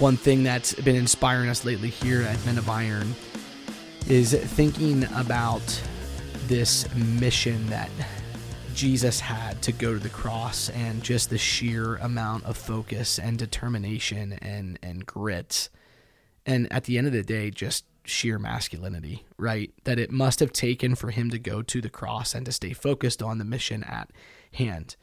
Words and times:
one 0.00 0.16
thing 0.16 0.42
that's 0.42 0.72
been 0.72 0.96
inspiring 0.96 1.50
us 1.50 1.66
lately 1.66 1.90
here 1.90 2.22
at 2.22 2.42
Men 2.46 2.56
of 2.56 2.70
Iron 2.70 3.14
is 4.08 4.32
thinking 4.32 5.04
about 5.14 5.82
this 6.46 6.92
mission 6.94 7.66
that 7.68 7.90
Jesus 8.74 9.20
had 9.20 9.60
to 9.60 9.72
go 9.72 9.92
to 9.92 9.98
the 9.98 10.08
cross 10.08 10.70
and 10.70 11.02
just 11.02 11.28
the 11.28 11.36
sheer 11.36 11.96
amount 11.96 12.44
of 12.44 12.56
focus 12.56 13.18
and 13.18 13.38
determination 13.38 14.32
and, 14.40 14.78
and 14.82 15.04
grit. 15.04 15.68
And 16.46 16.72
at 16.72 16.84
the 16.84 16.96
end 16.96 17.06
of 17.06 17.12
the 17.12 17.22
day, 17.22 17.50
just 17.50 17.84
sheer 18.02 18.38
masculinity, 18.38 19.26
right? 19.36 19.70
That 19.84 19.98
it 19.98 20.10
must 20.10 20.40
have 20.40 20.52
taken 20.52 20.94
for 20.94 21.10
him 21.10 21.28
to 21.28 21.38
go 21.38 21.60
to 21.60 21.80
the 21.82 21.90
cross 21.90 22.34
and 22.34 22.46
to 22.46 22.52
stay 22.52 22.72
focused 22.72 23.22
on 23.22 23.36
the 23.36 23.44
mission 23.44 23.84
at 23.84 24.10
hand. 24.54 24.96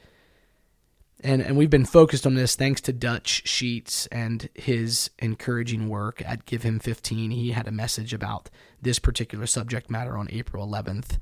And, 1.22 1.42
and 1.42 1.58
we've 1.58 1.70
been 1.70 1.86
focused 1.86 2.28
on 2.28 2.36
this 2.36 2.56
thanks 2.56 2.80
to 2.82 2.94
Dutch 2.94 3.48
Sheets 3.48 4.06
and 4.08 4.50
his 4.54 5.10
encouraging 5.18 5.90
work 5.90 6.22
at 6.24 6.46
Give 6.46 6.62
Him 6.62 6.80
15. 6.80 7.32
He 7.32 7.52
had 7.52 7.68
a 7.68 7.72
message 7.72 8.14
about 8.14 8.50
this 8.82 9.00
particular 9.00 9.48
subject 9.48 9.90
matter 9.90 10.16
on 10.16 10.28
April 10.32 10.68
11th. 10.68 11.18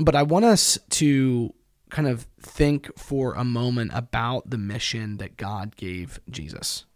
But 0.00 0.14
I 0.14 0.22
want 0.22 0.46
us 0.46 0.78
to 0.90 1.52
kind 1.90 2.08
of 2.08 2.26
think 2.40 2.90
for 2.98 3.34
a 3.34 3.44
moment 3.44 3.90
about 3.92 4.48
the 4.48 4.56
mission 4.56 5.18
that 5.18 5.36
God 5.36 5.76
gave 5.76 6.18
Jesus. 6.30 6.86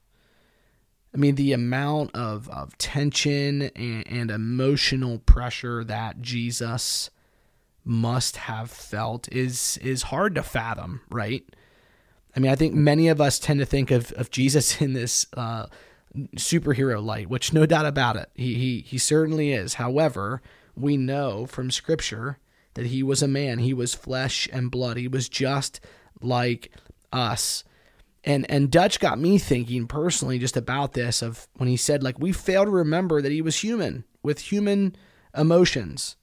I 1.13 1.19
mean, 1.19 1.35
the 1.35 1.53
amount 1.53 2.15
of, 2.15 2.49
of 2.49 2.77
tension 2.79 3.63
and, 3.77 4.07
and 4.07 4.31
emotional 4.31 5.19
pressure 5.19 5.85
that 5.85 6.23
Jesus 6.23 7.11
must 7.85 8.37
have 8.37 8.71
felt 8.71 9.31
is 9.33 9.79
is 9.81 10.03
hard 10.05 10.35
to 10.35 10.43
fathom, 10.43 11.03
right? 11.09 11.45
I 12.37 12.41
mean, 12.41 12.53
I 12.53 12.55
think 12.55 12.75
many 12.75 13.09
of 13.09 13.21
us 13.21 13.39
tend 13.39 13.61
to 13.61 13.67
think 13.67 13.91
of, 13.91 14.13
of 14.13 14.31
Jesus 14.31 14.81
in 14.83 14.93
this 14.93 15.27
uh, 15.37 15.67
superhero 16.37 17.03
light, 17.03 17.31
which 17.31 17.53
no 17.53 17.67
doubt 17.67 17.87
about 17.87 18.17
it, 18.17 18.31
he, 18.35 18.55
he 18.55 18.81
he 18.81 18.99
certainly 18.99 19.53
is. 19.53 19.75
However, 19.75 20.43
we 20.77 20.97
know 20.97 21.47
from 21.47 21.71
Scripture 21.71 22.39
that 22.75 22.87
he 22.87 23.03
was 23.03 23.23
a 23.23 23.29
man. 23.29 23.59
He 23.59 23.73
was 23.73 23.95
flesh 23.95 24.49
and 24.53 24.71
blood. 24.71 24.99
He 24.99 25.09
was 25.09 25.29
just 25.29 25.81
like 26.21 26.71
us. 27.13 27.65
And 28.23 28.49
and 28.51 28.71
Dutch 28.71 29.01
got 29.01 29.19
me 29.19 29.39
thinking 29.39 29.87
personally 29.87 30.39
just 30.39 30.57
about 30.57 30.93
this 30.93 31.23
of 31.23 31.49
when 31.55 31.69
he 31.69 31.77
said 31.77 32.03
like 32.03 32.19
we 32.19 32.33
fail 32.33 32.65
to 32.65 32.71
remember 32.71 33.23
that 33.23 33.33
he 33.33 33.41
was 33.41 33.61
human 33.61 34.05
with 34.23 34.41
human 34.41 34.97
emotions. 35.35 36.17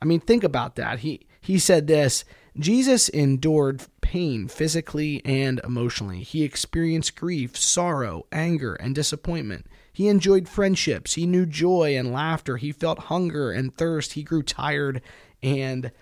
I 0.00 0.04
mean, 0.04 0.20
think 0.20 0.44
about 0.44 0.76
that. 0.76 1.00
He 1.00 1.26
he 1.40 1.58
said 1.58 1.86
this, 1.86 2.24
Jesus 2.58 3.08
endured 3.08 3.82
pain 4.08 4.48
physically 4.48 5.20
and 5.22 5.60
emotionally. 5.64 6.22
He 6.22 6.42
experienced 6.42 7.14
grief, 7.14 7.58
sorrow, 7.58 8.24
anger, 8.32 8.74
and 8.74 8.94
disappointment. 8.94 9.66
He 9.92 10.08
enjoyed 10.08 10.48
friendships. 10.48 11.12
He 11.12 11.26
knew 11.26 11.44
joy 11.44 11.94
and 11.94 12.10
laughter. 12.10 12.56
He 12.56 12.72
felt 12.72 12.98
hunger 13.00 13.52
and 13.52 13.76
thirst. 13.76 14.14
He 14.14 14.22
grew 14.22 14.42
tired 14.42 15.02
and 15.42 15.92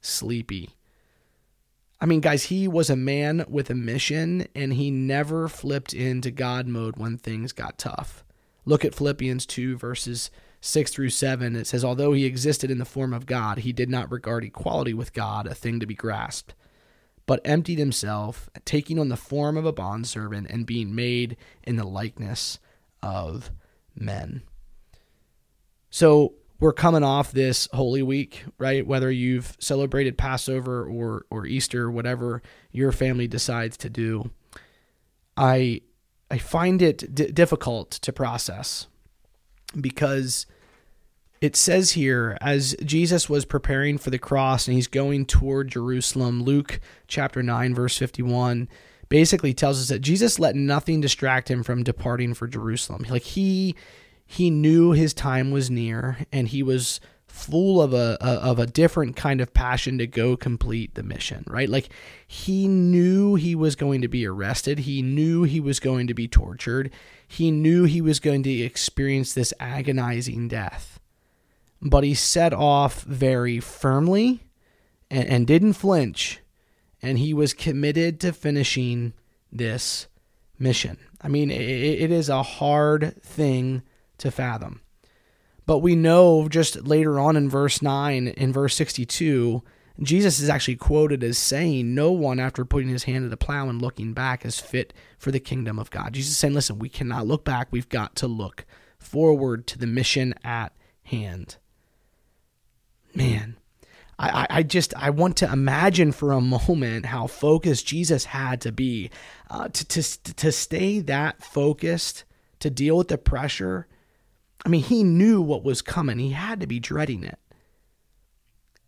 sleepy. 0.00 0.76
I 2.00 2.06
mean, 2.06 2.20
guys, 2.20 2.44
he 2.44 2.68
was 2.68 2.88
a 2.88 2.94
man 2.94 3.44
with 3.48 3.68
a 3.68 3.74
mission 3.74 4.46
and 4.54 4.74
he 4.74 4.92
never 4.92 5.48
flipped 5.48 5.92
into 5.92 6.30
God 6.30 6.68
mode 6.68 6.96
when 6.96 7.18
things 7.18 7.50
got 7.50 7.78
tough. 7.78 8.24
Look 8.64 8.84
at 8.84 8.94
Philippians 8.94 9.44
2, 9.44 9.76
verses 9.76 10.30
6 10.60 10.92
through 10.92 11.10
7. 11.10 11.56
It 11.56 11.66
says, 11.66 11.84
Although 11.84 12.12
he 12.12 12.26
existed 12.26 12.70
in 12.70 12.78
the 12.78 12.84
form 12.84 13.12
of 13.12 13.26
God, 13.26 13.58
he 13.58 13.72
did 13.72 13.90
not 13.90 14.12
regard 14.12 14.44
equality 14.44 14.94
with 14.94 15.12
God 15.12 15.48
a 15.48 15.54
thing 15.54 15.80
to 15.80 15.86
be 15.86 15.96
grasped, 15.96 16.54
but 17.26 17.40
emptied 17.44 17.78
himself, 17.78 18.48
taking 18.64 18.98
on 18.98 19.08
the 19.08 19.16
form 19.16 19.56
of 19.56 19.66
a 19.66 19.72
bondservant 19.72 20.48
and 20.48 20.66
being 20.66 20.94
made 20.94 21.36
in 21.64 21.76
the 21.76 21.84
likeness 21.84 22.58
of 23.02 23.50
men. 23.94 24.42
So, 25.90 26.34
we're 26.58 26.72
coming 26.72 27.04
off 27.04 27.32
this 27.32 27.68
Holy 27.72 28.02
Week, 28.02 28.44
right? 28.58 28.86
Whether 28.86 29.10
you've 29.10 29.56
celebrated 29.58 30.16
Passover 30.16 30.86
or 30.86 31.26
or 31.30 31.46
Easter, 31.46 31.90
whatever 31.90 32.42
your 32.72 32.92
family 32.92 33.28
decides 33.28 33.76
to 33.78 33.90
do, 33.90 34.30
I 35.36 35.82
I 36.30 36.38
find 36.38 36.80
it 36.80 37.14
d- 37.14 37.30
difficult 37.30 37.90
to 37.90 38.12
process 38.12 38.86
because 39.78 40.46
it 41.46 41.54
says 41.54 41.92
here 41.92 42.36
as 42.40 42.74
Jesus 42.84 43.30
was 43.30 43.44
preparing 43.44 43.98
for 43.98 44.10
the 44.10 44.18
cross 44.18 44.66
and 44.66 44.74
he's 44.74 44.88
going 44.88 45.26
toward 45.26 45.68
Jerusalem, 45.68 46.42
Luke 46.42 46.80
chapter 47.06 47.40
9 47.40 47.72
verse 47.72 47.96
51 47.96 48.68
basically 49.08 49.54
tells 49.54 49.80
us 49.80 49.88
that 49.88 50.00
Jesus 50.00 50.40
let 50.40 50.56
nothing 50.56 51.00
distract 51.00 51.48
him 51.48 51.62
from 51.62 51.84
departing 51.84 52.34
for 52.34 52.48
Jerusalem. 52.48 53.06
Like 53.08 53.22
he 53.22 53.76
he 54.26 54.50
knew 54.50 54.90
his 54.90 55.14
time 55.14 55.52
was 55.52 55.70
near 55.70 56.18
and 56.32 56.48
he 56.48 56.64
was 56.64 56.98
full 57.28 57.80
of 57.80 57.94
a, 57.94 58.18
of 58.20 58.58
a 58.58 58.66
different 58.66 59.14
kind 59.14 59.40
of 59.40 59.54
passion 59.54 59.98
to 59.98 60.06
go 60.08 60.36
complete 60.36 60.96
the 60.96 61.04
mission 61.04 61.44
right? 61.46 61.68
Like 61.68 61.90
he 62.26 62.66
knew 62.66 63.36
he 63.36 63.54
was 63.54 63.76
going 63.76 64.02
to 64.02 64.08
be 64.08 64.26
arrested. 64.26 64.80
He 64.80 65.00
knew 65.00 65.44
he 65.44 65.60
was 65.60 65.78
going 65.78 66.08
to 66.08 66.14
be 66.14 66.26
tortured. 66.26 66.90
He 67.28 67.52
knew 67.52 67.84
he 67.84 68.00
was 68.00 68.18
going 68.18 68.42
to 68.42 68.50
experience 68.50 69.32
this 69.32 69.54
agonizing 69.60 70.48
death 70.48 70.98
but 71.88 72.04
he 72.04 72.14
set 72.14 72.52
off 72.52 73.02
very 73.02 73.60
firmly 73.60 74.42
and, 75.10 75.28
and 75.28 75.46
didn't 75.46 75.74
flinch 75.74 76.40
and 77.02 77.18
he 77.18 77.32
was 77.32 77.52
committed 77.52 78.20
to 78.20 78.32
finishing 78.32 79.12
this 79.52 80.06
mission 80.58 80.98
i 81.20 81.28
mean 81.28 81.50
it, 81.50 81.60
it 81.60 82.10
is 82.10 82.28
a 82.28 82.42
hard 82.42 83.20
thing 83.22 83.82
to 84.18 84.30
fathom. 84.30 84.80
But 85.64 85.78
we 85.78 85.96
know 85.96 86.48
just 86.48 86.86
later 86.86 87.18
on 87.18 87.36
in 87.36 87.48
verse 87.48 87.82
9, 87.82 88.28
in 88.28 88.52
verse 88.52 88.74
62, 88.76 89.62
Jesus 90.00 90.38
is 90.38 90.48
actually 90.48 90.76
quoted 90.76 91.24
as 91.24 91.38
saying, 91.38 91.94
No 91.94 92.12
one, 92.12 92.38
after 92.38 92.64
putting 92.64 92.88
his 92.88 93.04
hand 93.04 93.24
to 93.24 93.28
the 93.28 93.36
plow 93.36 93.68
and 93.68 93.82
looking 93.82 94.12
back, 94.12 94.44
is 94.44 94.60
fit 94.60 94.92
for 95.18 95.30
the 95.30 95.40
kingdom 95.40 95.78
of 95.78 95.90
God. 95.90 96.12
Jesus 96.12 96.32
is 96.32 96.36
saying, 96.36 96.54
Listen, 96.54 96.78
we 96.78 96.88
cannot 96.88 97.26
look 97.26 97.44
back. 97.44 97.68
We've 97.70 97.88
got 97.88 98.14
to 98.16 98.28
look 98.28 98.64
forward 98.98 99.66
to 99.68 99.78
the 99.78 99.86
mission 99.86 100.34
at 100.44 100.72
hand. 101.04 101.56
I, 104.18 104.46
I 104.48 104.62
just 104.62 104.94
I 104.96 105.10
want 105.10 105.36
to 105.38 105.52
imagine 105.52 106.12
for 106.12 106.32
a 106.32 106.40
moment 106.72 107.06
how 107.06 107.26
focused 107.26 107.86
Jesus 107.86 108.24
had 108.24 108.60
to 108.62 108.72
be 108.72 109.10
uh, 109.50 109.68
to, 109.68 109.84
to 109.86 110.34
to 110.34 110.52
stay 110.52 111.00
that 111.00 111.42
focused 111.42 112.24
to 112.60 112.70
deal 112.70 112.96
with 112.96 113.08
the 113.08 113.18
pressure 113.18 113.86
I 114.66 114.68
mean, 114.68 114.82
he 114.82 115.04
knew 115.04 115.40
what 115.40 115.62
was 115.62 115.80
coming. 115.80 116.18
He 116.18 116.30
had 116.30 116.60
to 116.60 116.66
be 116.66 116.80
dreading 116.80 117.22
it. 117.22 117.38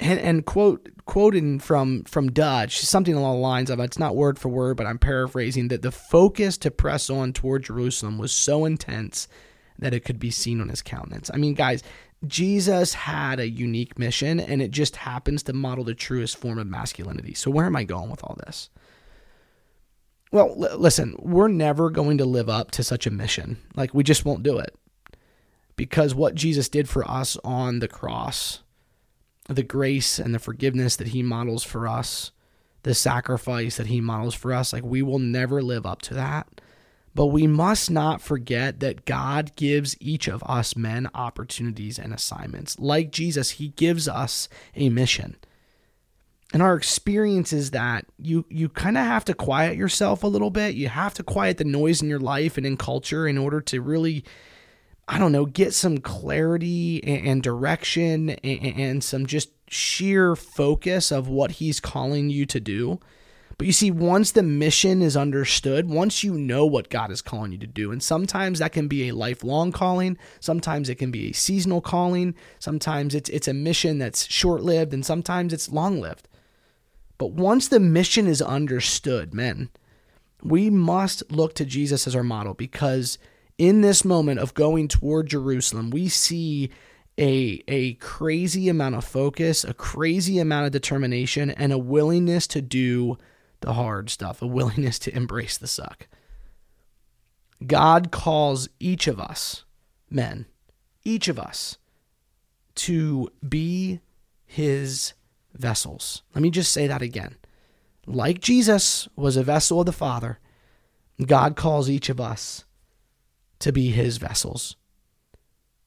And, 0.00 0.18
and 0.18 0.44
quote 0.44 0.88
quoting 1.06 1.60
from 1.60 2.04
from 2.04 2.30
Dutch, 2.30 2.80
something 2.80 3.14
along 3.14 3.36
the 3.36 3.40
lines 3.40 3.70
of 3.70 3.80
it's 3.80 3.98
not 3.98 4.16
word 4.16 4.38
for 4.38 4.48
word, 4.48 4.76
but 4.76 4.86
I'm 4.86 4.98
paraphrasing 4.98 5.68
that 5.68 5.82
the 5.82 5.92
focus 5.92 6.56
to 6.58 6.70
press 6.70 7.08
on 7.08 7.32
toward 7.32 7.64
Jerusalem 7.64 8.18
was 8.18 8.32
so 8.32 8.64
intense 8.64 9.28
that 9.78 9.94
it 9.94 10.04
could 10.04 10.18
be 10.18 10.30
seen 10.30 10.60
on 10.60 10.68
his 10.68 10.82
countenance. 10.82 11.30
I 11.32 11.36
mean, 11.36 11.54
guys, 11.54 11.82
Jesus 12.26 12.94
had 12.94 13.38
a 13.38 13.48
unique 13.48 13.98
mission, 13.98 14.40
and 14.40 14.60
it 14.60 14.70
just 14.70 14.96
happens 14.96 15.42
to 15.44 15.52
model 15.52 15.84
the 15.84 15.94
truest 15.94 16.36
form 16.36 16.58
of 16.58 16.66
masculinity. 16.66 17.34
So, 17.34 17.50
where 17.50 17.66
am 17.66 17.76
I 17.76 17.84
going 17.84 18.10
with 18.10 18.24
all 18.24 18.36
this? 18.44 18.70
Well, 20.32 20.48
l- 20.48 20.78
listen, 20.78 21.14
we're 21.18 21.48
never 21.48 21.90
going 21.90 22.18
to 22.18 22.24
live 22.24 22.48
up 22.48 22.70
to 22.72 22.82
such 22.82 23.06
a 23.06 23.10
mission. 23.10 23.58
Like, 23.76 23.94
we 23.94 24.02
just 24.02 24.24
won't 24.24 24.42
do 24.42 24.58
it 24.58 24.74
because 25.76 26.14
what 26.14 26.34
Jesus 26.34 26.68
did 26.68 26.88
for 26.88 27.08
us 27.08 27.38
on 27.44 27.78
the 27.78 27.88
cross, 27.88 28.62
the 29.48 29.62
grace 29.62 30.18
and 30.18 30.34
the 30.34 30.40
forgiveness 30.40 30.96
that 30.96 31.08
he 31.08 31.22
models 31.22 31.62
for 31.62 31.86
us, 31.86 32.32
the 32.82 32.94
sacrifice 32.94 33.76
that 33.76 33.86
he 33.86 34.00
models 34.00 34.34
for 34.34 34.52
us, 34.52 34.72
like 34.72 34.84
we 34.84 35.02
will 35.02 35.20
never 35.20 35.62
live 35.62 35.86
up 35.86 36.02
to 36.02 36.14
that. 36.14 36.60
But 37.14 37.26
we 37.26 37.46
must 37.46 37.90
not 37.90 38.20
forget 38.20 38.80
that 38.80 39.04
God 39.04 39.56
gives 39.56 39.96
each 40.00 40.28
of 40.28 40.42
us 40.44 40.76
men 40.76 41.08
opportunities 41.14 41.98
and 41.98 42.12
assignments. 42.12 42.78
Like 42.78 43.10
Jesus, 43.10 43.52
he 43.52 43.68
gives 43.68 44.06
us 44.06 44.48
a 44.76 44.88
mission. 44.88 45.36
And 46.52 46.62
our 46.62 46.76
experience 46.76 47.52
is 47.52 47.72
that 47.72 48.06
you 48.18 48.46
you 48.48 48.68
kind 48.68 48.96
of 48.96 49.04
have 49.04 49.24
to 49.26 49.34
quiet 49.34 49.76
yourself 49.76 50.22
a 50.22 50.28
little 50.28 50.50
bit. 50.50 50.74
You 50.74 50.88
have 50.88 51.12
to 51.14 51.22
quiet 51.22 51.58
the 51.58 51.64
noise 51.64 52.00
in 52.00 52.08
your 52.08 52.20
life 52.20 52.56
and 52.56 52.64
in 52.64 52.76
culture 52.76 53.28
in 53.28 53.36
order 53.36 53.60
to 53.62 53.82
really 53.82 54.24
I 55.08 55.18
don't 55.18 55.32
know, 55.32 55.46
get 55.46 55.72
some 55.72 55.98
clarity 55.98 57.02
and, 57.02 57.42
direction 57.42 58.28
and, 58.30 59.02
some 59.02 59.24
just 59.24 59.48
sheer 59.70 60.36
focus 60.36 61.10
of 61.10 61.28
what 61.28 61.52
he's 61.52 61.80
calling 61.80 62.28
you 62.28 62.44
to 62.44 62.60
do. 62.60 63.00
But 63.58 63.66
you 63.66 63.72
see, 63.72 63.90
once 63.90 64.30
the 64.30 64.44
mission 64.44 65.02
is 65.02 65.16
understood, 65.16 65.88
once 65.88 66.22
you 66.22 66.34
know 66.34 66.64
what 66.64 66.90
God 66.90 67.10
is 67.10 67.20
calling 67.20 67.50
you 67.50 67.58
to 67.58 67.66
do, 67.66 67.90
and 67.90 68.00
sometimes 68.00 68.60
that 68.60 68.70
can 68.70 68.86
be 68.86 69.08
a 69.08 69.14
lifelong 69.14 69.72
calling, 69.72 70.16
sometimes 70.38 70.88
it 70.88 70.94
can 70.94 71.10
be 71.10 71.30
a 71.30 71.34
seasonal 71.34 71.80
calling, 71.80 72.36
sometimes 72.60 73.16
it's 73.16 73.28
it's 73.30 73.48
a 73.48 73.52
mission 73.52 73.98
that's 73.98 74.30
short-lived, 74.30 74.94
and 74.94 75.04
sometimes 75.04 75.52
it's 75.52 75.68
long-lived. 75.70 76.28
But 77.18 77.32
once 77.32 77.66
the 77.66 77.80
mission 77.80 78.28
is 78.28 78.40
understood, 78.40 79.34
men, 79.34 79.70
we 80.40 80.70
must 80.70 81.28
look 81.32 81.54
to 81.56 81.64
Jesus 81.64 82.06
as 82.06 82.14
our 82.14 82.22
model 82.22 82.54
because 82.54 83.18
in 83.58 83.80
this 83.80 84.04
moment 84.04 84.38
of 84.38 84.54
going 84.54 84.86
toward 84.86 85.26
Jerusalem, 85.26 85.90
we 85.90 86.08
see 86.08 86.70
a, 87.18 87.60
a 87.66 87.94
crazy 87.94 88.68
amount 88.68 88.94
of 88.94 89.04
focus, 89.04 89.64
a 89.64 89.74
crazy 89.74 90.38
amount 90.38 90.66
of 90.66 90.70
determination, 90.70 91.50
and 91.50 91.72
a 91.72 91.78
willingness 91.78 92.46
to 92.46 92.62
do 92.62 93.18
the 93.60 93.74
hard 93.74 94.10
stuff, 94.10 94.42
a 94.42 94.46
willingness 94.46 94.98
to 95.00 95.14
embrace 95.14 95.58
the 95.58 95.66
suck. 95.66 96.08
God 97.66 98.10
calls 98.10 98.68
each 98.78 99.06
of 99.06 99.18
us, 99.18 99.64
men, 100.10 100.46
each 101.04 101.28
of 101.28 101.38
us, 101.38 101.76
to 102.76 103.28
be 103.46 104.00
his 104.46 105.14
vessels. 105.54 106.22
Let 106.34 106.42
me 106.42 106.50
just 106.50 106.72
say 106.72 106.86
that 106.86 107.02
again. 107.02 107.36
Like 108.06 108.40
Jesus 108.40 109.08
was 109.16 109.36
a 109.36 109.42
vessel 109.42 109.80
of 109.80 109.86
the 109.86 109.92
Father, 109.92 110.38
God 111.24 111.56
calls 111.56 111.90
each 111.90 112.08
of 112.08 112.20
us 112.20 112.64
to 113.58 113.72
be 113.72 113.90
his 113.90 114.18
vessels. 114.18 114.76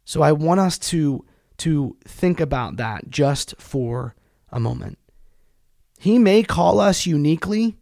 So 0.03 0.21
I 0.21 0.33
want 0.33 0.59
us 0.59 0.77
to 0.79 1.25
to 1.57 1.95
think 2.05 2.39
about 2.39 2.77
that 2.77 3.09
just 3.09 3.53
for 3.59 4.15
a 4.49 4.59
moment. 4.59 4.97
He 6.01 6.17
may 6.17 6.43
call 6.43 6.79
us 6.79 7.05
uniquely, 7.05 7.77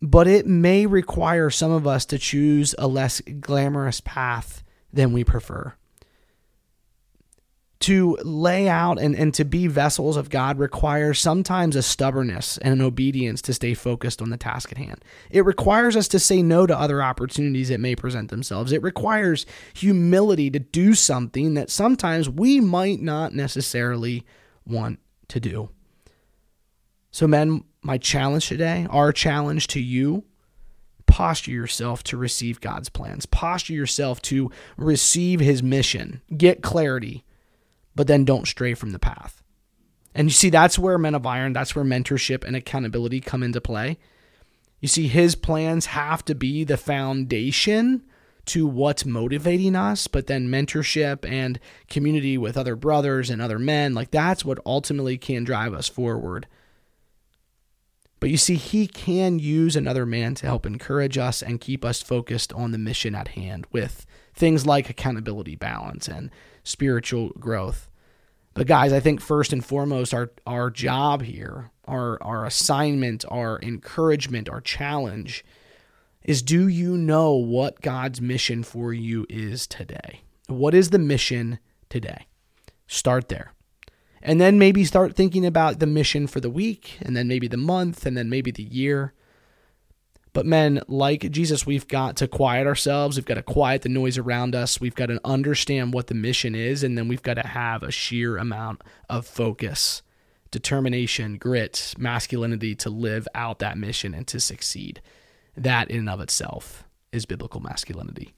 but 0.00 0.26
it 0.26 0.46
may 0.46 0.86
require 0.86 1.50
some 1.50 1.72
of 1.72 1.86
us 1.86 2.04
to 2.06 2.18
choose 2.18 2.74
a 2.78 2.86
less 2.86 3.20
glamorous 3.20 4.00
path 4.00 4.62
than 4.92 5.12
we 5.12 5.24
prefer 5.24 5.74
to 7.84 8.16
lay 8.24 8.66
out 8.66 8.98
and, 8.98 9.14
and 9.14 9.34
to 9.34 9.44
be 9.44 9.66
vessels 9.66 10.16
of 10.16 10.30
God 10.30 10.58
requires 10.58 11.20
sometimes 11.20 11.76
a 11.76 11.82
stubbornness 11.82 12.56
and 12.56 12.72
an 12.72 12.80
obedience 12.80 13.42
to 13.42 13.52
stay 13.52 13.74
focused 13.74 14.22
on 14.22 14.30
the 14.30 14.38
task 14.38 14.72
at 14.72 14.78
hand. 14.78 15.04
It 15.30 15.44
requires 15.44 15.94
us 15.94 16.08
to 16.08 16.18
say 16.18 16.40
no 16.40 16.66
to 16.66 16.74
other 16.74 17.02
opportunities 17.02 17.68
that 17.68 17.80
may 17.80 17.94
present 17.94 18.30
themselves. 18.30 18.72
It 18.72 18.82
requires 18.82 19.44
humility 19.74 20.48
to 20.48 20.58
do 20.58 20.94
something 20.94 21.52
that 21.54 21.68
sometimes 21.68 22.30
we 22.30 22.58
might 22.58 23.02
not 23.02 23.34
necessarily 23.34 24.24
want 24.64 24.98
to 25.28 25.38
do. 25.38 25.68
So, 27.14 27.28
men, 27.28 27.62
my 27.80 27.96
challenge 27.96 28.48
today, 28.48 28.88
our 28.90 29.12
challenge 29.12 29.68
to 29.68 29.80
you, 29.80 30.24
posture 31.06 31.52
yourself 31.52 32.02
to 32.02 32.16
receive 32.16 32.60
God's 32.60 32.88
plans, 32.88 33.24
posture 33.24 33.72
yourself 33.72 34.20
to 34.22 34.50
receive 34.76 35.38
his 35.38 35.62
mission, 35.62 36.22
get 36.36 36.60
clarity 36.60 37.24
but 37.94 38.08
then 38.08 38.24
don't 38.24 38.48
stray 38.48 38.74
from 38.74 38.90
the 38.90 38.98
path. 38.98 39.44
And 40.12 40.26
you 40.26 40.32
see, 40.32 40.50
that's 40.50 40.76
where 40.76 40.98
Men 40.98 41.14
of 41.14 41.24
Iron, 41.24 41.52
that's 41.52 41.76
where 41.76 41.84
mentorship 41.84 42.42
and 42.42 42.56
accountability 42.56 43.20
come 43.20 43.44
into 43.44 43.60
play. 43.60 43.96
You 44.80 44.88
see, 44.88 45.06
his 45.06 45.36
plans 45.36 45.86
have 45.86 46.24
to 46.24 46.34
be 46.34 46.64
the 46.64 46.76
foundation 46.76 48.02
to 48.46 48.66
what's 48.66 49.04
motivating 49.04 49.76
us, 49.76 50.08
but 50.08 50.26
then 50.26 50.48
mentorship 50.48 51.24
and 51.30 51.60
community 51.88 52.36
with 52.36 52.56
other 52.56 52.74
brothers 52.74 53.30
and 53.30 53.40
other 53.40 53.60
men, 53.60 53.94
like 53.94 54.10
that's 54.10 54.44
what 54.44 54.58
ultimately 54.66 55.16
can 55.16 55.44
drive 55.44 55.72
us 55.72 55.88
forward. 55.88 56.48
But 58.24 58.30
you 58.30 58.38
see, 58.38 58.54
he 58.54 58.86
can 58.86 59.38
use 59.38 59.76
another 59.76 60.06
man 60.06 60.34
to 60.36 60.46
help 60.46 60.64
encourage 60.64 61.18
us 61.18 61.42
and 61.42 61.60
keep 61.60 61.84
us 61.84 62.00
focused 62.00 62.54
on 62.54 62.72
the 62.72 62.78
mission 62.78 63.14
at 63.14 63.28
hand 63.28 63.66
with 63.70 64.06
things 64.32 64.64
like 64.64 64.88
accountability 64.88 65.56
balance 65.56 66.08
and 66.08 66.30
spiritual 66.62 67.32
growth. 67.38 67.90
But 68.54 68.66
guys, 68.66 68.94
I 68.94 69.00
think 69.00 69.20
first 69.20 69.52
and 69.52 69.62
foremost, 69.62 70.14
our 70.14 70.30
our 70.46 70.70
job 70.70 71.20
here, 71.20 71.70
our 71.86 72.16
our 72.22 72.46
assignment, 72.46 73.26
our 73.28 73.60
encouragement, 73.60 74.48
our 74.48 74.62
challenge 74.62 75.44
is 76.22 76.40
do 76.40 76.66
you 76.66 76.96
know 76.96 77.34
what 77.34 77.82
God's 77.82 78.22
mission 78.22 78.62
for 78.62 78.94
you 78.94 79.26
is 79.28 79.66
today? 79.66 80.22
What 80.46 80.72
is 80.74 80.88
the 80.88 80.98
mission 80.98 81.58
today? 81.90 82.26
Start 82.86 83.28
there. 83.28 83.52
And 84.26 84.40
then 84.40 84.58
maybe 84.58 84.84
start 84.84 85.14
thinking 85.14 85.44
about 85.44 85.78
the 85.78 85.86
mission 85.86 86.26
for 86.26 86.40
the 86.40 86.50
week, 86.50 86.96
and 87.02 87.14
then 87.14 87.28
maybe 87.28 87.46
the 87.46 87.58
month, 87.58 88.06
and 88.06 88.16
then 88.16 88.30
maybe 88.30 88.50
the 88.50 88.62
year. 88.62 89.12
But 90.32 90.46
men, 90.46 90.80
like 90.88 91.30
Jesus, 91.30 91.66
we've 91.66 91.86
got 91.86 92.16
to 92.16 92.26
quiet 92.26 92.66
ourselves. 92.66 93.16
We've 93.16 93.26
got 93.26 93.34
to 93.34 93.42
quiet 93.42 93.82
the 93.82 93.88
noise 93.88 94.18
around 94.18 94.54
us. 94.54 94.80
We've 94.80 94.94
got 94.94 95.06
to 95.06 95.20
understand 95.24 95.94
what 95.94 96.08
the 96.08 96.14
mission 96.14 96.54
is. 96.56 96.82
And 96.82 96.98
then 96.98 97.06
we've 97.06 97.22
got 97.22 97.34
to 97.34 97.46
have 97.46 97.84
a 97.84 97.92
sheer 97.92 98.36
amount 98.36 98.82
of 99.08 99.26
focus, 99.26 100.02
determination, 100.50 101.36
grit, 101.36 101.94
masculinity 101.98 102.74
to 102.76 102.90
live 102.90 103.28
out 103.34 103.60
that 103.60 103.78
mission 103.78 104.12
and 104.12 104.26
to 104.26 104.40
succeed. 104.40 105.00
That 105.56 105.88
in 105.88 105.98
and 105.98 106.10
of 106.10 106.20
itself 106.20 106.84
is 107.12 107.26
biblical 107.26 107.60
masculinity. 107.60 108.34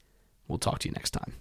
We'll 0.48 0.58
talk 0.58 0.80
to 0.80 0.88
you 0.88 0.92
next 0.92 1.12
time. 1.12 1.32